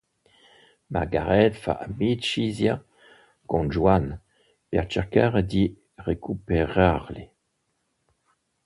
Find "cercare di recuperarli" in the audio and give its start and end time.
4.87-7.29